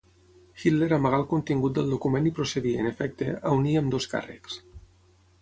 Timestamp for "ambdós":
3.83-4.11